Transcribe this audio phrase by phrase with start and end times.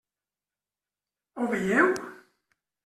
[1.37, 1.95] Ho veieu?